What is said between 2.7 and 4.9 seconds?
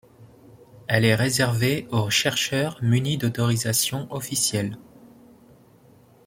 munis d’autorisations officielles.